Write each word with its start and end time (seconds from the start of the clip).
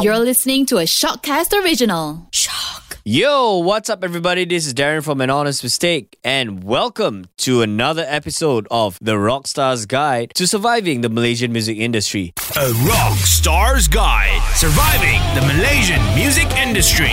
You're 0.00 0.18
listening 0.18 0.64
to 0.66 0.76
a 0.78 0.84
Shockcast 0.84 1.52
original. 1.64 2.28
Shock. 2.32 2.98
Yo, 3.04 3.58
what's 3.58 3.90
up, 3.90 4.04
everybody? 4.04 4.44
This 4.44 4.64
is 4.66 4.72
Darren 4.72 5.02
from 5.02 5.20
An 5.20 5.28
Honest 5.28 5.62
Mistake, 5.64 6.16
and 6.22 6.62
welcome 6.62 7.24
to 7.38 7.62
another 7.62 8.04
episode 8.06 8.68
of 8.70 8.96
The 9.00 9.14
Rockstar's 9.14 9.86
Guide 9.86 10.32
to 10.36 10.46
Surviving 10.46 11.00
the 11.00 11.08
Malaysian 11.08 11.52
Music 11.52 11.78
Industry. 11.78 12.32
A 12.36 12.70
Rockstar's 12.86 13.88
guide 13.88 14.40
surviving 14.54 15.20
the 15.34 15.44
Malaysian 15.52 16.02
music 16.14 16.48
industry. 16.56 17.12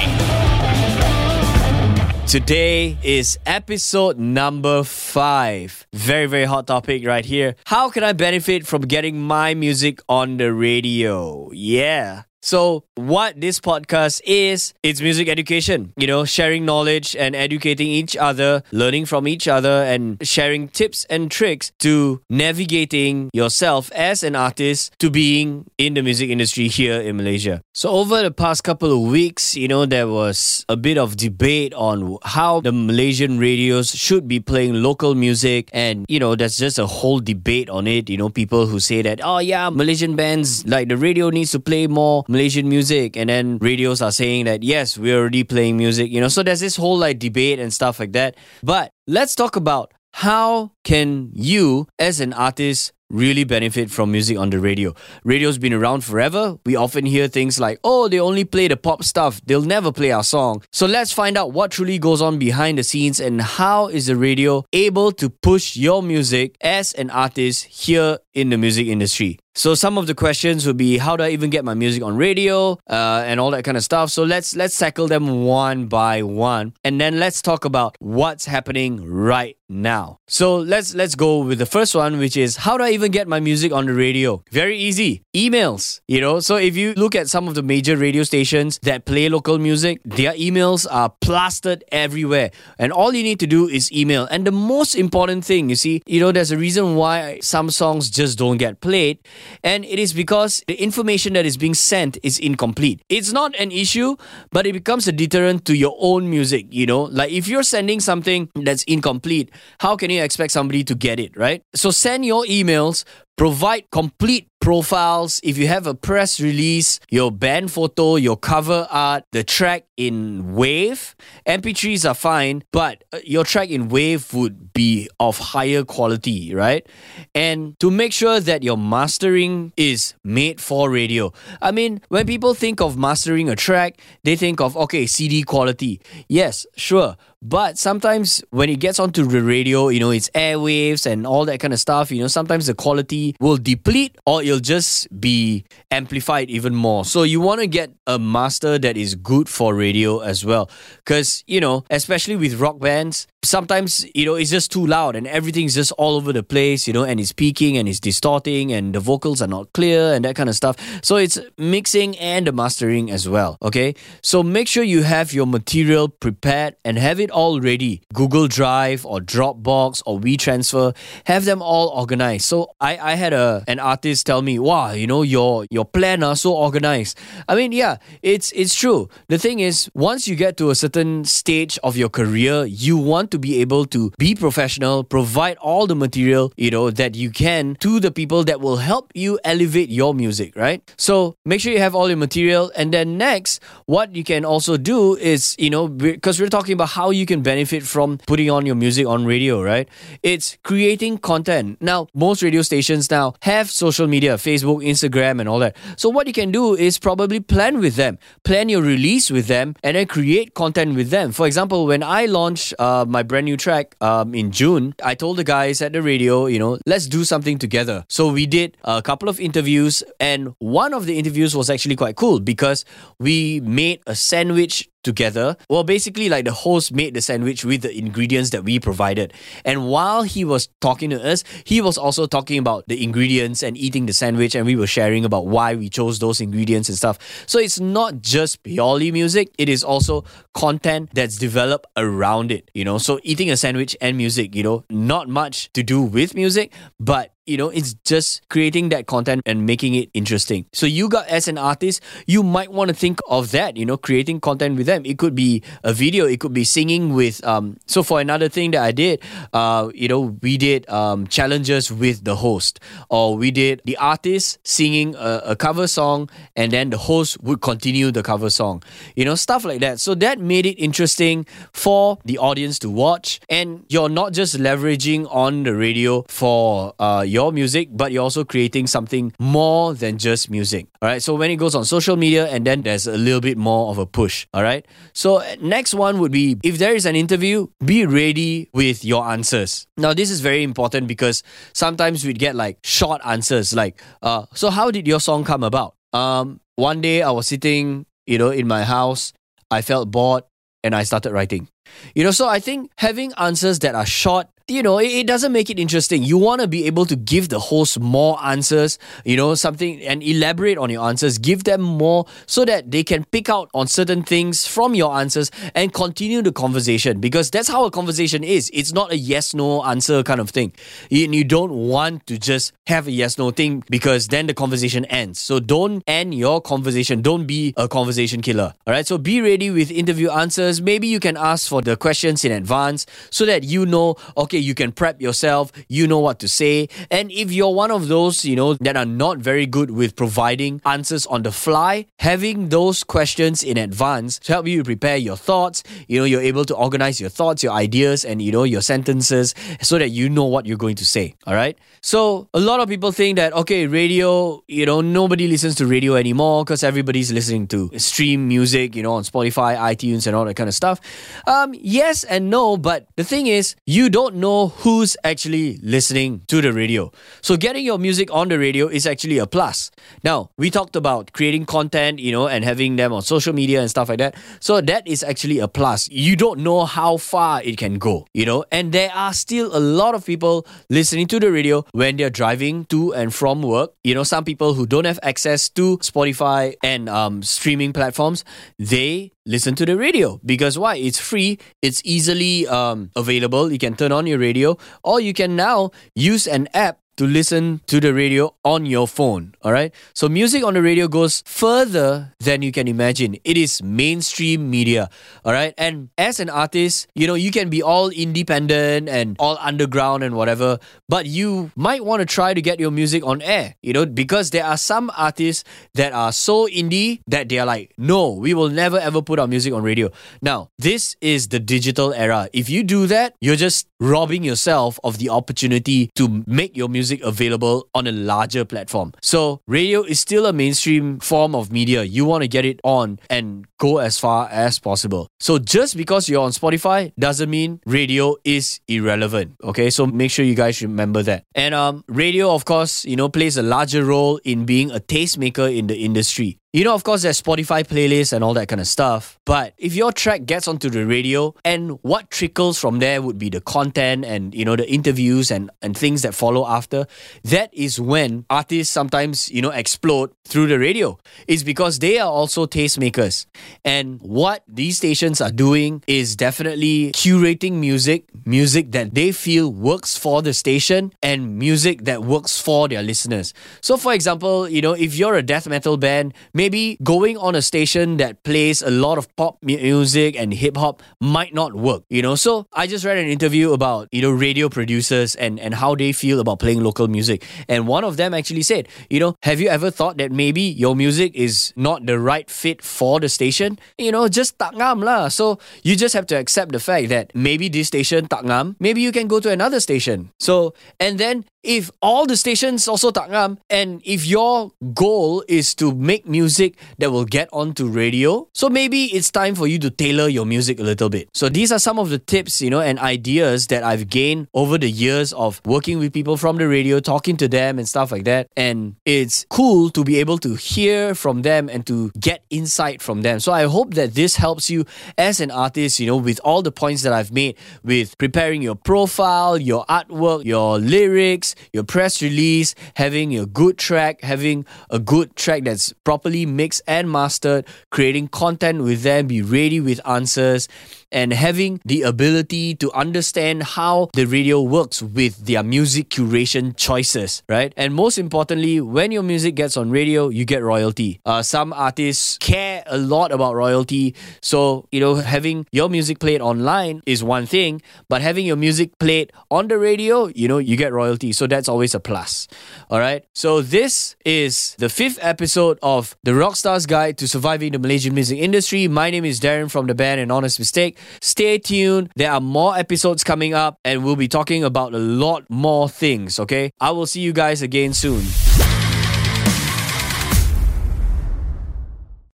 Today 2.28 2.98
is 3.04 3.40
episode 3.46 4.20
number 4.20 4.84
five. 4.84 5.88
Very, 5.94 6.26
very 6.28 6.46
hot 6.46 6.68
topic 6.68 7.06
right 7.06 7.26
here. 7.26 7.56
How 7.66 7.90
can 7.90 8.04
I 8.04 8.14
benefit 8.14 8.68
from 8.68 8.82
getting 8.84 9.22
my 9.22 9.54
music 9.54 10.02
on 10.10 10.38
the 10.38 10.52
radio? 10.54 11.50
Yeah. 11.52 12.24
So, 12.46 12.84
what 12.94 13.42
this 13.42 13.60
podcast 13.60 14.22
is, 14.24 14.76
it's 14.84 15.02
music 15.02 15.30
education, 15.30 15.94
you 15.98 16.06
know, 16.06 16.26
sharing 16.26 16.64
knowledge 16.64 17.16
and 17.16 17.36
educating 17.36 17.88
each 17.88 18.16
other, 18.16 18.62
learning 18.72 19.08
from 19.08 19.28
each 19.28 19.48
other, 19.48 19.82
and 19.82 20.22
sharing 20.22 20.70
tips 20.70 21.06
and 21.10 21.32
tricks 21.32 21.72
to 21.80 22.22
navigating 22.30 23.32
yourself 23.34 23.92
as 23.94 24.22
an 24.22 24.36
artist 24.36 24.94
to 25.00 25.10
being 25.10 25.66
in 25.80 25.96
the 25.96 26.04
music 26.04 26.30
industry 26.30 26.68
here 26.68 27.02
in 27.02 27.18
Malaysia. 27.18 27.62
So, 27.74 27.90
over 27.90 28.22
the 28.22 28.30
past 28.30 28.64
couple 28.64 28.94
of 28.94 29.10
weeks, 29.10 29.56
you 29.56 29.68
know, 29.68 29.88
there 29.88 30.08
was 30.08 30.66
a 30.70 30.78
bit 30.78 31.00
of 31.00 31.18
debate 31.18 31.74
on 31.74 32.20
how 32.22 32.62
the 32.62 32.72
Malaysian 32.72 33.40
radios 33.40 33.90
should 33.90 34.28
be 34.28 34.40
playing 34.40 34.84
local 34.84 35.16
music, 35.16 35.72
and, 35.74 36.06
you 36.08 36.20
know, 36.20 36.36
there's 36.36 36.58
just 36.58 36.78
a 36.78 36.86
whole 36.86 37.20
debate 37.20 37.72
on 37.72 37.88
it. 37.88 38.08
You 38.08 38.18
know, 38.18 38.30
people 38.30 38.68
who 38.68 38.80
say 38.80 39.02
that, 39.02 39.20
oh, 39.24 39.40
yeah, 39.40 39.72
Malaysian 39.72 40.16
bands, 40.16 40.64
like 40.68 40.90
the 40.90 40.96
radio 40.96 41.32
needs 41.32 41.50
to 41.50 41.60
play 41.60 41.88
more 41.88 42.24
Malaysian 42.36 42.68
music, 42.68 43.16
and 43.16 43.30
then 43.30 43.58
radios 43.60 44.02
are 44.02 44.12
saying 44.12 44.44
that 44.44 44.62
yes, 44.62 44.98
we're 44.98 45.18
already 45.18 45.46
playing 45.46 45.78
music, 45.78 46.12
you 46.12 46.20
know. 46.20 46.28
So 46.28 46.44
there's 46.44 46.60
this 46.60 46.76
whole 46.76 46.98
like 46.98 47.18
debate 47.18 47.60
and 47.60 47.72
stuff 47.72 48.00
like 48.00 48.12
that. 48.12 48.36
But 48.62 48.92
let's 49.08 49.36
talk 49.36 49.56
about 49.56 49.94
how 50.12 50.72
can 50.84 51.32
you 51.34 51.88
as 51.98 52.20
an 52.20 52.34
artist 52.34 52.92
really 53.10 53.44
benefit 53.44 53.92
from 53.92 54.12
music 54.12 54.38
on 54.38 54.50
the 54.50 54.60
radio. 54.60 54.94
Radio's 55.24 55.58
been 55.58 55.74
around 55.74 56.04
forever. 56.04 56.58
We 56.66 56.76
often 56.76 57.06
hear 57.06 57.28
things 57.28 57.60
like, 57.60 57.80
oh, 57.84 58.08
they 58.10 58.20
only 58.20 58.44
play 58.44 58.68
the 58.68 58.78
pop 58.78 59.04
stuff. 59.04 59.40
They'll 59.46 59.62
never 59.62 59.92
play 59.92 60.12
our 60.12 60.24
song. 60.24 60.64
So 60.72 60.86
let's 60.88 61.12
find 61.12 61.38
out 61.38 61.54
what 61.54 61.72
truly 61.72 62.00
goes 62.00 62.22
on 62.22 62.40
behind 62.40 62.78
the 62.78 62.84
scenes 62.84 63.20
and 63.20 63.42
how 63.42 63.88
is 63.88 64.08
the 64.08 64.16
radio 64.16 64.66
able 64.74 65.12
to 65.14 65.30
push 65.30 65.78
your 65.78 66.02
music 66.04 66.58
as 66.62 66.94
an 66.94 67.10
artist 67.10 67.66
here 67.66 68.20
in 68.34 68.50
the 68.50 68.58
music 68.58 68.88
industry. 68.88 69.40
So 69.58 69.74
some 69.74 69.98
of 69.98 70.06
the 70.06 70.14
questions 70.14 70.68
would 70.68 70.76
be 70.76 70.98
how 70.98 71.16
do 71.16 71.24
I 71.24 71.30
even 71.30 71.50
get 71.50 71.64
my 71.64 71.74
music 71.74 72.04
on 72.04 72.18
radio 72.18 72.74
uh, 72.90 73.24
and 73.26 73.40
all 73.40 73.52
that 73.52 73.64
kind 73.64 73.78
of 73.78 73.84
stuff. 73.84 74.12
So 74.12 74.24
let's 74.24 74.54
let's 74.54 74.78
tackle 74.78 75.08
them 75.08 75.46
one 75.46 75.86
by 75.88 76.24
one, 76.24 76.74
and 76.84 77.00
then 77.00 77.20
let's 77.20 77.42
talk 77.42 77.64
about 77.64 77.96
what's 78.00 78.46
happening 78.46 79.02
right 79.10 79.56
now. 79.70 80.20
So 80.28 80.58
let's 80.58 80.94
let's 80.94 81.16
go 81.16 81.40
with 81.40 81.58
the 81.58 81.66
first 81.66 81.96
one, 81.96 82.18
which 82.20 82.36
is 82.36 82.58
how 82.58 82.78
do 82.78 82.84
I 82.84 82.92
even 82.92 83.12
get 83.12 83.30
my 83.30 83.40
music 83.40 83.72
on 83.72 83.86
the 83.86 83.94
radio? 83.94 84.44
Very 84.52 84.78
easy, 84.78 85.24
emails. 85.34 86.02
You 86.06 86.20
know, 86.20 86.42
so 86.42 86.58
if 86.58 86.76
you 86.76 86.94
look 86.96 87.16
at 87.16 87.30
some 87.30 87.48
of 87.48 87.56
the 87.56 87.64
major 87.64 87.96
radio 87.96 88.24
stations 88.24 88.78
that 88.84 89.06
play 89.06 89.30
local 89.30 89.58
music, 89.58 90.02
their 90.04 90.34
emails 90.34 90.86
are 90.92 91.14
plastered 91.22 91.86
everywhere, 91.94 92.52
and 92.78 92.92
all 92.92 93.14
you 93.14 93.24
need 93.24 93.40
to 93.40 93.48
do 93.48 93.70
is 93.70 93.90
email. 93.94 94.28
And 94.30 94.46
the 94.46 94.52
most 94.52 94.96
important 94.96 95.46
thing, 95.46 95.70
you 95.70 95.78
see, 95.78 96.02
you 96.06 96.20
know, 96.20 96.34
there's 96.34 96.52
a 96.52 96.58
reason 96.58 96.96
why 96.96 97.40
some 97.42 97.70
songs 97.70 98.10
just 98.10 98.38
don't 98.38 98.58
get 98.58 98.82
played 98.82 99.20
and 99.64 99.86
it 99.86 100.00
is 100.00 100.14
because 100.14 100.64
the 100.68 100.76
information 100.82 101.34
that 101.34 101.46
is 101.46 101.58
being 101.58 101.74
sent 101.74 102.18
is 102.24 102.40
incomplete. 102.40 103.02
It's 103.10 103.32
not 103.32 103.56
an 103.60 103.72
issue, 103.72 104.16
but 104.52 104.66
it 104.66 104.74
becomes 104.74 105.08
a 105.08 105.12
deterrent 105.12 105.66
to 105.66 105.76
your 105.76 105.96
own 106.00 106.30
music, 106.30 106.68
you 106.70 106.86
know? 106.86 107.04
Like 107.04 107.32
if 107.32 107.48
you're 107.48 107.64
sending 107.64 108.00
something 108.00 108.50
that's 108.56 108.84
incomplete, 108.84 109.52
how 109.80 109.96
can 109.96 110.10
you 110.10 110.24
expect 110.24 110.52
somebody 110.52 110.84
to 110.84 110.96
get 110.96 111.20
it, 111.20 111.36
right? 111.38 111.62
So 111.74 111.92
send 111.92 112.26
your 112.26 112.46
emails 112.46 113.04
Provide 113.38 113.90
complete 113.92 114.48
profiles. 114.66 115.40
If 115.44 115.58
you 115.58 115.68
have 115.68 115.88
a 115.88 115.94
press 115.94 116.40
release, 116.42 117.00
your 117.10 117.32
band 117.32 117.72
photo, 117.72 118.16
your 118.16 118.36
cover 118.36 118.88
art, 118.90 119.24
the 119.32 119.44
track 119.44 119.86
in 119.98 120.56
WAV, 120.56 121.14
MP3s 121.46 122.10
are 122.10 122.16
fine, 122.16 122.64
but 122.72 123.04
uh, 123.14 123.20
your 123.24 123.44
track 123.44 123.70
in 123.70 123.90
WAV 123.90 124.34
would 124.34 124.74
be 124.74 125.10
of 125.20 125.38
higher 125.38 125.84
quality, 125.84 126.54
right? 126.54 126.86
And 127.34 127.80
to 127.80 127.92
make 127.92 128.12
sure 128.12 128.40
that 128.40 128.64
your 128.64 128.78
mastering 128.78 129.72
is 129.78 130.16
made 130.24 130.60
for 130.60 130.90
radio. 130.90 131.32
I 131.62 131.72
mean, 131.72 132.02
when 132.10 132.26
people 132.26 132.54
think 132.54 132.82
of 132.82 132.98
mastering 132.98 133.50
a 133.50 133.56
track, 133.56 134.02
they 134.24 134.36
think 134.36 134.60
of, 134.62 134.76
okay, 134.76 135.06
CD 135.06 135.44
quality. 135.44 136.02
Yes, 136.28 136.66
sure. 136.76 137.16
But 137.42 137.78
sometimes 137.78 138.44
when 138.50 138.70
it 138.70 138.80
gets 138.80 139.00
onto 139.00 139.24
the 139.24 139.42
radio, 139.42 139.90
you 139.90 140.00
know, 140.00 140.10
it's 140.10 140.30
airwaves 140.32 141.06
and 141.06 141.28
all 141.28 141.46
that 141.46 141.60
kind 141.60 141.74
of 141.74 141.80
stuff, 141.80 142.12
you 142.12 142.20
know, 142.20 142.28
sometimes 142.28 142.66
the 142.66 142.74
quality 142.74 143.25
will 143.40 143.58
deplete 143.58 144.18
or 144.26 144.44
it'll 144.44 144.60
just 144.60 145.08
be 145.20 145.66
amplified 145.90 146.50
even 146.50 146.76
more. 146.76 147.06
So 147.06 147.24
you 147.24 147.42
want 147.42 147.62
to 147.62 147.68
get 147.68 147.92
a 148.06 148.20
master 148.20 148.78
that 148.78 148.98
is 148.98 149.16
good 149.16 149.50
for 149.50 149.74
radio 149.74 150.20
as 150.20 150.46
well. 150.46 150.70
Because, 150.98 151.44
you 151.48 151.60
know, 151.60 151.84
especially 151.90 152.36
with 152.36 152.60
rock 152.60 152.80
bands, 152.80 153.28
sometimes 153.46 154.06
you 154.14 154.26
know 154.26 154.36
it's 154.36 154.52
just 154.52 154.72
too 154.72 154.86
loud 154.86 155.16
and 155.16 155.28
everything's 155.28 155.76
just 155.76 155.92
all 155.94 156.16
over 156.16 156.34
the 156.34 156.44
place 156.44 156.88
you 156.88 156.94
know 156.94 157.04
and 157.04 157.20
it's 157.20 157.32
peaking 157.32 157.78
and 157.78 157.88
it's 157.88 158.00
distorting 158.00 158.74
and 158.74 158.94
the 158.96 159.00
vocals 159.00 159.42
are 159.42 159.48
not 159.48 159.72
clear 159.74 160.14
and 160.14 160.26
that 160.26 160.36
kind 160.36 160.50
of 160.50 160.56
stuff. 160.56 160.76
So 161.04 161.16
it's 161.18 161.40
mixing 161.58 162.18
and 162.18 162.48
the 162.48 162.52
mastering 162.52 163.12
as 163.12 163.28
well 163.30 163.58
okay? 163.62 163.96
So 164.22 164.44
make 164.44 164.68
sure 164.68 164.84
you 164.84 165.04
have 165.04 165.34
your 165.34 165.46
material 165.46 166.10
prepared 166.10 166.76
and 166.84 166.98
have 166.98 167.20
it 167.20 167.32
all 167.32 167.60
ready. 167.62 168.02
Google 168.14 168.48
drive 168.48 169.06
or 169.06 169.20
dropbox 169.20 170.02
or 170.06 170.20
WeTransfer 170.20 170.96
have 171.26 171.46
them 171.46 171.62
all 171.62 171.90
organized. 171.90 172.46
So 172.46 172.72
i 172.82 172.98
i 172.98 173.16
had 173.16 173.34
a 173.34 173.64
an 173.68 173.80
artist 173.80 174.26
tell 174.26 174.42
me 174.42 174.60
wow 174.60 174.92
you 174.92 175.08
know 175.08 175.22
your 175.22 175.66
your 175.70 175.86
plan 175.86 176.24
are 176.24 176.36
so 176.36 176.54
organized. 176.54 177.18
I 177.48 177.56
mean 177.56 177.72
yeah 177.72 177.98
it's 178.22 178.52
it's 178.54 178.76
true. 178.76 179.10
The 179.28 179.38
thing 179.38 179.60
is 179.60 179.90
once 179.94 180.28
you 180.28 180.36
get 180.36 180.58
to 180.58 180.70
a 180.70 180.76
certain 180.76 181.26
stage 181.26 181.80
of 181.84 181.98
your 181.98 182.10
career 182.10 182.66
you 182.66 182.98
want 182.98 183.32
to 183.32 183.35
to 183.36 183.40
be 183.40 183.60
able 183.60 183.86
to 183.86 184.12
be 184.18 184.34
professional, 184.34 185.04
provide 185.04 185.58
all 185.58 185.88
the 185.88 185.96
material, 185.96 186.54
you 186.56 186.72
know, 186.72 186.90
that 186.90 187.16
you 187.16 187.30
can 187.30 187.76
to 187.82 188.00
the 188.00 188.12
people 188.12 188.44
that 188.46 188.62
will 188.62 188.78
help 188.78 189.12
you 189.14 189.40
elevate 189.44 189.90
your 189.90 190.14
music, 190.14 190.56
right? 190.56 190.82
So 190.98 191.36
make 191.44 191.60
sure 191.60 191.74
you 191.74 191.80
have 191.80 191.96
all 191.96 192.08
your 192.08 192.18
material. 192.18 192.72
And 192.76 192.94
then 192.94 193.18
next, 193.18 193.62
what 193.86 194.16
you 194.16 194.24
can 194.24 194.46
also 194.46 194.78
do 194.78 195.16
is, 195.18 195.56
you 195.60 195.70
know, 195.70 195.88
because 195.88 196.40
we're 196.40 196.50
talking 196.50 196.74
about 196.74 196.90
how 196.90 197.10
you 197.10 197.26
can 197.26 197.42
benefit 197.42 197.84
from 197.84 198.18
putting 198.26 198.50
on 198.50 198.66
your 198.66 198.76
music 198.76 199.06
on 199.06 199.26
radio, 199.26 199.62
right? 199.62 199.90
It's 200.24 200.58
creating 200.64 201.20
content. 201.20 201.82
Now, 201.82 202.08
most 202.14 202.42
radio 202.42 202.62
stations 202.62 203.12
now 203.12 203.34
have 203.42 203.70
social 203.70 204.08
media, 204.08 204.36
Facebook, 204.36 204.86
Instagram, 204.86 205.40
and 205.40 205.50
all 205.50 205.60
that. 205.60 205.76
So 205.98 206.10
what 206.10 206.28
you 206.28 206.34
can 206.34 206.52
do 206.52 206.76
is 206.76 206.98
probably 206.98 207.40
plan 207.40 207.80
with 207.80 207.96
them, 207.96 208.18
plan 208.44 208.70
your 208.70 208.82
release 208.82 209.30
with 209.30 209.48
them, 209.48 209.76
and 209.84 209.96
then 209.98 210.08
create 210.08 210.54
content 210.54 210.96
with 210.96 211.10
them. 211.10 211.32
For 211.32 211.46
example, 211.48 211.86
when 211.86 212.04
I 212.04 212.26
launched 212.26 212.74
uh, 212.80 213.06
my 213.08 213.24
brand 213.26 213.46
new 213.46 213.58
track 213.58 213.96
um, 214.02 214.34
in 214.34 214.52
June, 214.52 214.96
I 215.04 215.16
told 215.16 215.38
the 215.38 215.44
guys 215.44 215.82
at 215.82 215.94
the 215.94 216.02
radio, 216.02 216.46
you 216.46 216.60
know, 216.60 216.78
let's 216.86 217.08
do 217.08 217.24
something 217.24 217.58
together. 217.58 218.06
So 218.10 218.32
we 218.32 218.46
did 218.46 218.78
a 218.84 219.02
couple 219.02 219.30
of 219.30 219.40
interviews, 219.40 220.04
and 220.20 220.54
one 220.60 220.94
of 220.94 221.06
the 221.06 221.18
interviews 221.18 221.56
was 221.56 221.70
actually 221.70 221.96
quite 221.96 222.16
cool 222.16 222.40
because 222.40 222.86
we 223.20 223.60
made 223.62 224.02
a 224.08 224.16
sandwich 224.16 224.90
together. 225.06 225.56
Well, 225.70 225.86
basically, 225.86 226.28
like 226.28 226.44
the 226.44 226.52
host 226.52 226.92
made 226.92 227.14
the 227.14 227.22
sandwich 227.22 227.64
with 227.64 227.84
the 227.84 227.96
ingredients 227.96 228.50
that 228.50 228.66
we 228.66 228.80
provided. 228.80 229.32
And 229.64 229.88
while 229.88 230.24
he 230.24 230.44
was 230.44 230.68
talking 230.82 231.12
to 231.12 231.24
us, 231.24 231.46
he 231.64 231.80
was 231.80 231.98
also 231.98 232.26
talking 232.26 232.58
about 232.58 232.84
the 232.88 233.02
ingredients 233.02 233.64
and 233.64 233.78
eating 233.78 234.08
the 234.08 234.14
sandwich, 234.14 234.56
and 234.56 234.66
we 234.66 234.76
were 234.76 234.88
sharing 234.88 235.24
about 235.24 235.46
why 235.46 235.76
we 235.76 235.88
chose 235.88 236.20
those 236.20 236.42
ingredients 236.42 236.90
and 236.90 236.98
stuff. 236.98 237.20
So 237.46 237.60
it's 237.60 237.80
not 237.80 238.22
just 238.22 238.64
purely 238.64 239.12
music, 239.12 239.54
it 239.58 239.70
is 239.70 239.84
also 239.84 240.26
content 240.54 241.12
that's 241.14 241.38
developed 241.38 241.86
around 241.96 242.52
it, 242.52 242.72
you 242.74 242.84
know. 242.84 242.98
So 242.98 243.20
eating 243.24 243.52
a 243.52 243.58
sandwich 243.58 243.96
and 244.02 244.18
music, 244.18 244.56
you 244.56 244.64
know, 244.64 244.84
not 244.90 245.30
much 245.30 245.72
to 245.74 245.84
do 245.84 246.02
with 246.02 246.34
music, 246.34 246.74
but 247.00 247.35
you 247.46 247.58
know 247.58 247.70
it's 247.70 247.94
just 248.06 248.48
creating 248.50 248.90
that 248.90 249.08
content 249.08 249.42
and 249.46 249.66
making 249.66 249.96
it 249.96 250.10
interesting. 250.14 250.66
So 250.74 250.86
you 250.86 251.10
got 251.10 251.28
as 251.28 251.48
an 251.48 251.58
artist 251.58 252.02
you 252.26 252.44
might 252.44 252.72
want 252.72 252.90
to 252.90 252.96
think 252.96 253.20
of 253.30 253.52
that 253.52 253.78
you 253.78 253.86
know 253.86 253.98
creating 253.98 254.40
content 254.42 254.78
with 254.78 254.88
them. 254.88 255.06
It 255.06 255.18
could 255.18 255.36
be 255.36 255.64
a 255.84 255.94
video 255.94 256.26
it 256.26 256.40
could 256.40 256.54
be 256.54 256.64
singing 256.64 257.14
with 257.14 257.44
um 257.46 257.78
so 257.86 258.04
for 258.04 258.20
another 258.20 258.50
thing 258.50 258.72
that 258.72 258.82
i 258.84 258.92
did 258.92 259.22
uh 259.54 259.90
you 259.94 260.08
know 260.08 260.36
we 260.42 260.58
did 260.58 260.88
um 260.90 261.28
challenges 261.28 261.92
with 261.92 262.24
the 262.24 262.36
host. 262.36 262.80
Or 263.10 263.38
we 263.38 263.52
did 263.52 263.82
the 263.86 263.98
artist 263.98 264.60
singing 264.64 265.16
a, 265.16 265.42
a 265.46 265.56
cover 265.56 265.88
song 265.88 266.30
and 266.56 266.72
then 266.72 266.90
the 266.90 266.98
host 266.98 267.42
would 267.44 267.62
continue 267.62 268.12
the 268.12 268.24
cover 268.24 268.50
song. 268.50 268.84
You 269.16 269.26
know 269.26 269.36
stuff 269.36 269.66
like 269.66 269.82
that. 269.82 270.00
So 270.00 270.16
that 270.16 270.40
made 270.40 270.66
it 270.66 270.80
interesting 270.82 271.46
for 271.74 272.18
the 272.26 272.38
audience 272.38 272.80
to 272.80 272.90
watch. 272.90 273.40
And 273.50 273.86
you're 273.90 274.10
not 274.10 274.34
just 274.34 274.58
leveraging 274.58 275.28
on 275.30 275.64
the 275.64 275.76
radio 275.76 276.24
for 276.28 276.94
uh 277.00 277.24
your 277.36 277.52
music, 277.52 277.90
but 277.92 278.12
you're 278.12 278.24
also 278.24 278.44
creating 278.48 278.88
something 278.88 279.34
more 279.40 279.94
than 279.94 280.18
just 280.18 280.50
music. 280.50 280.88
All 281.02 281.10
right. 281.10 281.22
So 281.22 281.36
when 281.36 281.52
it 281.52 281.58
goes 281.58 281.76
on 281.76 281.84
social 281.84 282.16
media, 282.16 282.48
and 282.48 282.66
then 282.66 282.82
there's 282.82 283.08
a 283.08 283.18
little 283.18 283.42
bit 283.42 283.58
more 283.58 283.92
of 283.92 283.98
a 283.98 284.06
push. 284.06 284.48
All 284.54 284.64
right. 284.64 284.88
So 285.14 285.44
next 285.60 285.94
one 285.94 286.20
would 286.20 286.32
be 286.32 286.58
if 286.64 286.80
there 286.80 286.96
is 286.96 287.06
an 287.06 287.16
interview, 287.16 287.68
be 287.84 288.06
ready 288.06 288.70
with 288.74 289.04
your 289.04 289.28
answers. 289.28 289.86
Now, 289.98 290.14
this 290.14 290.32
is 290.32 290.40
very 290.40 290.64
important 290.64 291.08
because 291.08 291.44
sometimes 291.74 292.24
we'd 292.26 292.40
get 292.40 292.56
like 292.56 292.80
short 292.84 293.22
answers 293.26 293.76
like, 293.76 294.02
uh, 294.24 294.46
so 294.54 294.70
how 294.70 294.90
did 294.90 295.06
your 295.06 295.20
song 295.20 295.44
come 295.44 295.64
about? 295.64 295.96
Um, 296.14 296.62
one 296.78 297.02
day 297.02 297.22
I 297.22 297.32
was 297.32 297.48
sitting, 297.48 298.06
you 298.26 298.38
know, 298.38 298.50
in 298.50 298.68
my 298.68 298.84
house, 298.84 299.34
I 299.70 299.82
felt 299.82 300.10
bored 300.10 300.44
and 300.84 300.96
I 300.96 301.04
started 301.04 301.34
writing. 301.34 301.68
You 302.14 302.24
know, 302.24 302.32
so 302.32 302.48
I 302.48 302.60
think 302.60 302.92
having 302.98 303.34
answers 303.38 303.80
that 303.80 303.96
are 303.96 304.06
short 304.06 304.48
you 304.68 304.82
know, 304.82 304.98
it, 304.98 305.12
it 305.12 305.28
doesn't 305.28 305.52
make 305.52 305.70
it 305.70 305.78
interesting. 305.78 306.24
You 306.24 306.40
want 306.40 306.62
to 306.62 306.68
be 306.68 306.86
able 306.86 307.06
to 307.06 307.16
give 307.16 307.50
the 307.50 307.60
host 307.60 308.00
more 308.00 308.44
answers, 308.44 308.98
you 309.24 309.38
know, 309.38 309.54
something 309.54 310.02
and 310.02 310.24
elaborate 310.24 310.80
on 310.80 310.90
your 310.90 311.08
answers, 311.08 311.38
give 311.38 311.66
them 311.66 311.82
more 311.82 312.26
so 312.48 312.66
that 312.66 312.90
they 312.90 313.04
can 313.04 313.26
pick 313.26 313.48
out 313.48 313.70
on 313.76 313.88
certain 313.88 314.24
things 314.24 314.66
from 314.66 314.96
your 314.96 315.16
answers 315.18 315.52
and 315.76 315.94
continue 315.94 316.42
the 316.42 316.52
conversation 316.52 317.20
because 317.20 317.52
that's 317.52 317.68
how 317.68 317.86
a 317.86 317.92
conversation 317.92 318.44
is. 318.44 318.72
It's 318.74 318.92
not 318.92 319.12
a 319.12 319.18
yes 319.18 319.54
no 319.54 319.84
answer 319.84 320.24
kind 320.24 320.40
of 320.40 320.50
thing. 320.50 320.74
You, 321.12 321.32
you 321.32 321.44
don't 321.44 321.72
want 321.72 322.26
to 322.26 322.40
just 322.40 322.74
have 322.88 323.08
a 323.08 323.12
yes 323.12 323.38
no 323.38 323.52
thing 323.52 323.84
because 323.92 324.30
then 324.30 324.48
the 324.48 324.56
conversation 324.56 325.06
ends. 325.06 325.38
So 325.38 325.60
don't 325.60 326.04
end 326.08 326.34
your 326.34 326.60
conversation. 326.60 327.22
Don't 327.22 327.46
be 327.46 327.76
a 327.78 327.88
conversation 327.88 328.42
killer. 328.42 328.74
All 328.88 328.94
right. 328.94 329.06
So 329.06 329.20
be 329.20 329.42
ready 329.42 329.70
with 329.70 329.92
interview 329.92 330.32
answers. 330.32 330.82
Maybe 330.82 331.08
you 331.08 331.20
can 331.20 331.38
ask 331.38 331.70
for 331.70 331.84
the 331.84 331.96
questions 331.96 332.44
in 332.44 332.52
advance 332.52 333.06
so 333.30 333.46
that 333.46 333.64
you 333.64 333.86
know, 333.86 334.16
okay 334.36 334.55
okay, 334.56 334.64
you 334.64 334.74
can 334.74 334.92
prep 334.92 335.22
yourself, 335.22 335.72
you 335.90 336.08
know 336.08 336.20
what 336.20 336.40
to 336.40 336.48
say. 336.48 336.88
And 337.12 337.30
if 337.32 337.52
you're 337.52 337.74
one 337.74 337.92
of 337.92 338.08
those, 338.08 338.46
you 338.46 338.56
know, 338.56 338.76
that 338.76 338.96
are 338.96 339.06
not 339.06 339.38
very 339.40 339.66
good 339.66 339.92
with 339.92 340.16
providing 340.16 340.82
answers 340.86 341.26
on 341.26 341.44
the 341.44 341.52
fly, 341.52 342.06
having 342.20 342.70
those 342.70 343.04
questions 343.04 343.64
in 343.64 343.78
advance 343.78 344.40
to 344.48 344.54
help 344.54 344.68
you 344.68 344.84
prepare 344.84 345.18
your 345.18 345.36
thoughts, 345.36 345.84
you 346.08 346.20
know, 346.20 346.26
you're 346.26 346.42
able 346.42 346.64
to 346.64 346.76
organize 346.76 347.20
your 347.20 347.30
thoughts, 347.30 347.64
your 347.64 347.74
ideas, 347.74 348.24
and, 348.24 348.42
you 348.42 348.52
know, 348.52 348.64
your 348.64 348.82
sentences 348.82 349.54
so 349.82 349.98
that 349.98 350.10
you 350.10 350.30
know 350.30 350.46
what 350.46 350.66
you're 350.66 350.78
going 350.78 350.96
to 350.96 351.06
say. 351.06 351.36
All 351.46 351.54
right. 351.54 351.78
So 352.02 352.48
a 352.54 352.60
lot 352.60 352.80
of 352.80 352.88
people 352.88 353.12
think 353.12 353.36
that, 353.36 353.52
okay, 353.54 353.88
radio, 353.88 354.64
you 354.68 354.86
know, 354.86 355.02
nobody 355.02 355.48
listens 355.50 355.76
to 355.76 355.86
radio 355.86 356.16
anymore 356.16 356.64
because 356.64 356.84
everybody's 356.84 357.32
listening 357.32 357.68
to 357.76 357.92
stream 358.00 358.48
music, 358.48 358.96
you 358.96 359.04
know, 359.04 359.14
on 359.14 359.24
Spotify, 359.24 359.76
iTunes, 359.76 360.28
and 360.28 360.36
all 360.36 360.46
that 360.46 360.56
kind 360.56 360.70
of 360.70 360.76
stuff. 360.76 361.02
Um, 361.46 361.76
yes 361.76 362.24
and 362.24 362.50
no, 362.50 362.78
but 362.78 363.08
the 363.18 363.26
thing 363.26 363.48
is, 363.48 363.76
you 363.86 364.10
don't 364.10 364.36
know 364.36 364.45
know 364.46 364.70
who's 364.86 365.18
actually 365.24 365.80
listening 365.82 366.42
to 366.48 366.62
the 366.62 366.72
radio. 366.72 367.12
So 367.42 367.58
getting 367.58 367.84
your 367.84 367.98
music 367.98 368.30
on 368.32 368.50
the 368.50 368.60
radio 368.60 368.88
is 368.88 369.08
actually 369.08 369.40
a 369.40 369.48
plus. 369.48 369.90
Now, 370.24 370.52
we 370.58 370.70
talked 370.70 370.96
about 370.96 371.34
creating 371.34 371.66
content, 371.66 372.20
you 372.20 372.32
know, 372.32 372.48
and 372.48 372.64
having 372.64 372.96
them 372.96 373.12
on 373.12 373.24
social 373.24 373.54
media 373.54 373.82
and 373.82 373.90
stuff 373.90 374.10
like 374.10 374.20
that. 374.20 374.36
So 374.60 374.82
that 374.82 375.08
is 375.08 375.24
actually 375.24 375.60
a 375.60 375.68
plus. 375.68 376.08
You 376.10 376.36
don't 376.36 376.60
know 376.62 376.86
how 376.86 377.18
far 377.18 377.64
it 377.64 377.78
can 377.78 377.98
go, 377.98 378.28
you 378.34 378.46
know, 378.46 378.64
and 378.72 378.94
there 378.94 379.12
are 379.14 379.34
still 379.34 379.76
a 379.76 379.82
lot 379.82 380.14
of 380.14 380.26
people 380.26 380.68
listening 380.90 381.26
to 381.34 381.40
the 381.40 381.52
radio 381.52 381.84
when 381.92 382.18
they're 382.18 382.30
driving 382.30 382.86
to 382.94 383.14
and 383.14 383.34
from 383.34 383.64
work. 383.64 383.94
You 384.04 384.14
know, 384.14 384.24
some 384.24 384.46
people 384.46 384.76
who 384.76 384.86
don't 384.86 385.06
have 385.06 385.20
access 385.24 385.70
to 385.70 385.98
Spotify 386.06 386.76
and 386.84 387.10
um, 387.10 387.42
streaming 387.42 387.94
platforms, 387.94 388.46
they 388.78 389.32
listen 389.46 389.76
to 389.76 389.86
the 389.86 389.98
radio. 389.98 390.40
Because 390.46 390.78
why? 390.78 390.98
It's 390.98 391.20
free. 391.20 391.60
It's 391.82 392.02
easily 392.04 392.68
um, 392.68 393.12
available. 393.16 393.72
You 393.72 393.78
can 393.78 393.96
turn 393.96 394.12
on 394.12 394.28
your 394.28 394.40
radio. 394.40 394.78
Or 395.04 395.20
you 395.20 395.34
can 395.34 395.56
now 395.56 395.92
use 396.16 396.48
an 396.48 396.68
app 396.74 397.00
to 397.18 397.26
listen 397.26 397.82
to 397.88 398.00
the 398.00 398.14
radio 398.14 398.54
on 398.64 398.86
your 398.86 399.08
phone. 399.08 399.56
All 399.62 399.72
right. 399.72 399.94
So, 400.14 400.28
music 400.28 400.64
on 400.64 400.74
the 400.74 400.82
radio 400.82 401.08
goes 401.08 401.44
further 401.46 402.34
than 402.40 402.62
you 402.62 402.72
can 402.72 402.88
imagine. 402.88 403.38
It 403.44 403.58
is 403.58 403.82
mainstream 403.82 404.70
media. 404.70 405.10
All 405.44 405.54
right. 405.54 405.74
And 405.78 406.10
as 406.18 406.40
an 406.40 406.50
artist, 406.50 407.08
you 407.16 407.28
know, 407.28 407.36
you 407.36 407.52
can 407.52 407.70
be 407.70 407.82
all 407.82 408.10
independent 408.10 409.10
and 409.10 409.36
all 409.40 409.58
underground 409.62 410.24
and 410.24 410.36
whatever, 410.36 410.80
but 411.08 411.26
you 411.26 411.72
might 411.76 412.04
want 412.04 412.20
to 412.20 412.26
try 412.26 412.54
to 412.54 412.62
get 412.62 412.80
your 412.80 412.92
music 412.92 413.26
on 413.26 413.42
air, 413.42 413.76
you 413.82 413.94
know, 413.94 414.06
because 414.06 414.50
there 414.52 414.66
are 414.66 414.78
some 414.78 415.12
artists 415.18 415.64
that 415.94 416.14
are 416.14 416.32
so 416.32 416.68
indie 416.68 417.22
that 417.28 417.50
they 417.50 417.60
are 417.60 417.66
like, 417.66 417.94
no, 417.98 418.32
we 418.32 418.54
will 418.54 418.70
never 418.70 419.00
ever 419.00 419.22
put 419.22 419.40
our 419.40 419.48
music 419.48 419.74
on 419.74 419.84
radio. 419.84 420.10
Now, 420.42 420.70
this 420.80 421.16
is 421.22 421.48
the 421.50 421.60
digital 421.60 422.14
era. 422.14 422.50
If 422.54 422.70
you 422.70 422.84
do 422.84 423.08
that, 423.08 423.36
you're 423.40 423.56
just 423.56 423.88
robbing 424.00 424.44
yourself 424.44 425.00
of 425.04 425.18
the 425.18 425.30
opportunity 425.30 426.12
to 426.16 426.44
make 426.46 426.76
your 426.76 426.90
music 426.90 427.05
music 427.06 427.22
available 427.24 427.88
on 427.94 428.08
a 428.08 428.12
larger 428.12 428.66
platform. 428.66 429.14
So, 429.22 429.62
radio 429.68 430.02
is 430.02 430.20
still 430.20 430.48
a 430.48 430.54
mainstream 430.54 431.20
form 431.20 431.54
of 431.54 431.72
media. 431.72 432.02
You 432.04 432.26
want 432.26 432.42
to 432.42 432.48
get 432.48 432.66
it 432.66 432.80
on 432.84 433.20
and 433.30 433.66
go 433.78 434.00
as 434.00 434.18
far 434.18 434.50
as 434.50 434.80
possible. 434.80 435.28
So, 435.40 435.60
just 435.60 435.96
because 435.96 436.28
you're 436.28 436.42
on 436.42 436.52
Spotify 436.52 437.14
doesn't 437.20 437.50
mean 437.50 437.80
radio 437.86 438.38
is 438.44 438.80
irrelevant. 438.88 439.56
Okay, 439.64 439.92
so 439.92 440.08
make 440.08 440.32
sure 440.32 440.44
you 440.44 440.56
guys 440.56 440.82
remember 440.82 441.22
that. 441.24 441.44
And 441.54 441.76
um, 441.76 442.04
radio, 442.08 442.52
of 442.52 442.66
course, 442.66 443.06
you 443.06 443.16
know, 443.16 443.30
plays 443.30 443.56
a 443.58 443.64
larger 443.64 444.04
role 444.04 444.40
in 444.44 444.66
being 444.66 444.90
a 444.90 445.00
tastemaker 445.00 445.70
in 445.70 445.86
the 445.86 445.98
industry. 445.98 446.58
You 446.76 446.84
know, 446.84 446.94
of 446.94 447.06
course, 447.06 447.22
there's 447.22 447.42
Spotify 447.42 447.88
playlists 447.88 448.34
and 448.34 448.44
all 448.44 448.54
that 448.56 448.68
kind 448.68 448.82
of 448.82 448.88
stuff. 448.88 449.40
But 449.46 449.74
if 449.78 449.96
your 449.96 450.12
track 450.12 450.46
gets 450.46 450.68
onto 450.68 450.90
the 450.90 451.06
radio 451.06 451.56
and 451.64 451.98
what 452.02 452.30
trickles 452.30 452.78
from 452.78 453.00
there 453.00 453.22
would 453.22 453.38
be 453.38 453.50
the 453.50 453.62
content 453.62 454.26
and, 454.26 454.54
you 454.54 454.66
know, 454.66 454.76
the 454.76 454.86
interviews 454.92 455.52
and, 455.52 455.72
and 455.82 455.96
things 455.96 456.24
that 456.24 456.36
follow 456.36 456.68
after, 456.68 456.95
that 457.44 457.74
is 457.74 458.00
when 458.00 458.46
artists 458.50 458.94
sometimes, 458.94 459.50
you 459.50 459.62
know, 459.62 459.72
explode 459.72 460.32
through 460.46 460.68
the 460.68 460.78
radio. 460.78 461.18
It's 461.48 461.64
because 461.64 462.00
they 462.00 462.20
are 462.20 462.30
also 462.30 462.66
tastemakers. 462.66 463.46
And 463.84 464.22
what 464.22 464.64
these 464.68 464.98
stations 464.98 465.42
are 465.42 465.52
doing 465.52 466.04
is 466.08 466.36
definitely 466.36 467.12
curating 467.14 467.74
music, 467.74 468.26
music 468.46 468.92
that 468.92 469.16
they 469.16 469.32
feel 469.32 469.72
works 469.72 470.18
for 470.18 470.42
the 470.42 470.54
station 470.54 471.12
and 471.24 471.58
music 471.58 472.06
that 472.06 472.24
works 472.24 472.60
for 472.60 472.88
their 472.88 473.02
listeners. 473.02 473.54
So, 473.82 473.98
for 473.98 474.14
example, 474.14 474.70
you 474.70 474.82
know, 474.82 474.94
if 474.94 475.16
you're 475.16 475.36
a 475.36 475.44
death 475.44 475.68
metal 475.68 475.98
band, 475.98 476.34
maybe 476.54 476.76
maybe 476.76 476.98
going 477.04 477.38
on 477.38 477.56
a 477.56 477.62
station 477.62 478.18
that 478.18 478.44
plays 478.44 478.82
a 478.82 478.90
lot 478.90 479.18
of 479.18 479.34
pop 479.36 479.58
music 479.64 480.36
and 480.36 480.54
hip 480.54 480.76
hop 480.76 481.02
might 481.22 481.54
not 481.54 481.74
work, 481.74 482.04
you 482.10 482.22
know? 482.22 482.36
So 482.36 482.68
I 482.74 482.88
just 482.88 483.06
read 483.06 483.18
an 483.18 483.28
interview 483.28 483.72
about, 483.72 484.10
you 484.12 484.22
know, 484.22 484.32
radio 484.32 484.68
producers 484.68 485.36
and, 485.36 485.60
and 485.60 485.74
how 485.74 485.96
they 485.96 486.12
feel 486.12 486.40
about 486.40 486.60
playing 486.60 486.82
local 486.86 487.10
music. 487.10 487.42
And 487.66 487.90
one 487.90 488.06
of 488.06 488.22
them 488.22 488.38
actually 488.38 488.62
said, 488.62 488.86
you 489.10 489.18
know, 489.18 489.34
have 489.42 489.58
you 489.58 489.74
ever 489.74 489.90
thought 489.90 490.22
that 490.22 490.30
maybe 490.30 490.62
your 490.62 490.94
music 490.94 491.34
is 491.34 491.74
not 491.74 492.06
the 492.06 492.22
right 492.22 492.46
fit 492.46 492.86
for 492.86 493.18
the 493.18 493.30
station? 493.30 493.82
You 493.98 494.14
know, 494.14 494.30
just 494.30 494.62
tak 494.62 494.78
ngam 494.78 495.02
lah. 495.02 495.34
So 495.34 495.58
you 495.82 495.98
just 495.98 496.14
have 496.14 496.30
to 496.30 496.38
accept 496.38 496.70
the 496.70 496.80
fact 496.80 497.10
that 497.10 497.34
maybe 497.34 497.66
this 497.66 497.90
station 497.90 498.30
tak 498.30 498.46
ngam, 498.46 498.78
maybe 498.78 499.02
you 499.02 499.10
can 499.10 499.26
go 499.26 499.42
to 499.42 499.50
another 499.50 499.82
station. 499.82 500.30
So, 500.38 500.78
and 501.02 501.18
then 501.18 501.50
if 501.66 501.90
all 502.02 502.26
the 502.26 502.38
stations 502.38 502.88
also 502.88 503.10
tak 503.10 503.30
ngam, 503.30 503.58
and 503.70 504.02
if 504.06 504.26
your 504.26 504.72
goal 504.94 505.44
is 505.50 505.74
to 505.76 505.92
make 505.92 506.30
music 506.30 506.78
that 507.00 507.12
will 507.12 507.26
get 507.26 507.50
onto 507.52 507.90
radio, 507.90 508.48
so 508.54 508.70
maybe 508.70 509.06
it's 509.12 509.32
time 509.32 509.56
for 509.56 509.66
you 509.68 509.80
to 509.80 509.90
tailor 509.90 510.30
your 510.30 510.46
music 510.46 510.80
a 510.80 510.84
little 510.84 511.10
bit. 511.10 511.28
So 511.34 511.50
these 511.50 511.72
are 511.72 511.80
some 511.80 511.98
of 511.98 512.10
the 512.10 512.20
tips, 512.20 512.62
you 512.62 512.70
know, 512.70 512.82
and 512.82 513.00
ideas 513.00 513.68
that 513.68 513.84
I've 513.84 514.10
gained 514.10 514.48
over 514.54 514.78
the 514.78 514.90
years 514.90 515.34
of 515.34 515.60
working 515.66 515.98
with 515.98 516.14
people 516.14 516.38
from 516.38 516.58
the 516.58 516.68
radio, 516.68 517.00
talking 517.00 517.36
to 517.38 517.48
them 517.48 517.80
and 517.80 517.90
stuff 517.90 518.12
like 518.12 518.26
that. 518.26 518.48
And 518.56 518.96
it's 519.06 519.46
cool 519.50 519.90
to 519.92 520.04
be 520.04 520.20
able 520.20 520.38
to 520.46 520.54
hear 520.54 521.16
from 521.16 521.42
them 521.42 521.70
and 521.70 521.86
to 521.88 522.12
get 522.20 522.44
insight 522.50 523.02
from 523.02 523.24
them. 523.24 523.40
So 523.40 523.52
I 523.52 523.64
hope 523.64 523.96
that 523.96 524.14
this 524.14 524.36
helps 524.36 524.70
you 524.70 524.86
as 525.18 525.42
an 525.42 525.50
artist, 525.50 526.00
you 526.00 526.06
know, 526.06 526.18
with 526.18 526.40
all 526.44 526.62
the 526.62 526.72
points 526.72 527.02
that 527.02 527.14
I've 527.14 527.32
made 527.32 527.58
with 527.84 528.18
preparing 528.18 528.62
your 528.62 528.76
profile, 528.76 529.58
your 529.58 529.86
artwork, 529.86 530.46
your 530.46 530.78
lyrics, 530.78 531.55
your 531.74 531.84
press 531.84 532.22
release, 532.22 532.76
having 532.96 533.38
a 533.38 533.46
good 533.46 533.78
track, 533.78 534.22
having 534.22 534.66
a 534.90 535.00
good 535.00 535.36
track 535.36 535.64
that's 535.64 535.94
properly 536.04 536.46
mixed 536.46 536.82
and 536.88 537.12
mastered, 537.12 537.66
creating 537.92 538.28
content 538.30 538.82
with 538.82 539.04
them, 539.04 539.28
be 539.28 539.42
ready 539.42 539.80
with 539.80 540.00
answers, 540.08 540.68
and 541.16 541.32
having 541.32 541.80
the 541.86 542.02
ability 542.02 542.76
to 542.76 542.92
understand 542.92 543.64
how 543.64 544.10
the 544.14 544.26
radio 544.26 544.62
works 544.62 545.02
with 545.02 545.46
their 545.46 545.64
music 545.64 546.10
curation 546.10 546.76
choices, 546.76 547.42
right? 547.48 547.74
And 547.78 547.96
most 547.96 548.18
importantly, 548.18 548.82
when 548.82 549.14
your 549.14 549.24
music 549.24 549.56
gets 549.56 549.78
on 549.78 549.90
radio, 549.90 550.28
you 550.28 550.44
get 550.44 550.62
royalty. 550.62 551.22
Uh, 551.26 551.42
some 551.42 551.72
artists 551.72 552.38
care 552.40 552.84
a 552.86 552.98
lot 552.98 553.32
about 553.32 553.56
royalty. 553.56 554.14
So, 554.42 554.90
you 554.92 555.00
know, 555.00 555.16
having 555.16 555.66
your 555.72 555.88
music 555.88 556.20
played 556.20 556.42
online 556.42 557.02
is 557.06 557.24
one 557.24 557.46
thing, 557.46 557.82
but 558.10 558.22
having 558.22 558.46
your 558.46 558.58
music 558.58 559.00
played 559.00 559.32
on 559.50 559.70
the 559.70 559.78
radio, 559.78 560.28
you 560.28 560.50
know, 560.50 560.58
you 560.58 560.76
get 560.76 560.92
royalty. 560.92 561.32
So 561.32 561.48
that's 561.48 561.70
always 561.70 561.96
a 561.96 562.00
plus. 562.02 562.50
All 562.90 563.00
right. 563.00 563.24
So 563.34 563.62
this 563.62 564.18
is 564.26 564.76
the 564.80 564.90
fifth 564.90 565.20
episode 565.22 565.80
of 565.82 566.18
the 566.24 566.32
Rockstar's 566.32 566.86
Guide 566.86 567.18
to 567.20 567.28
Surviving 567.28 567.72
the 567.72 567.80
Malaysian 567.80 568.14
Music 568.14 568.38
Industry. 568.38 568.90
My 568.90 569.10
name 569.10 569.24
is 569.24 569.40
Darren 569.40 569.72
from 569.72 569.88
the 569.88 569.96
band 569.96 570.20
An 570.20 570.30
Honest 570.30 570.60
Mistake. 570.60 570.98
Stay 571.22 571.58
tuned. 571.58 572.12
There 572.16 572.32
are 572.32 572.42
more 572.42 572.78
episodes 572.78 573.24
coming 573.24 573.54
up, 573.54 573.80
and 573.84 574.04
we'll 574.04 574.16
be 574.16 574.28
talking 574.28 574.64
about 574.64 574.94
a 574.94 575.00
lot 575.00 575.44
more 575.50 575.90
things. 575.90 576.40
Okay. 576.40 576.72
I 576.80 576.92
will 576.92 577.06
see 577.06 577.22
you 577.22 577.34
guys 577.34 577.62
again 577.62 577.94
soon. 577.94 578.24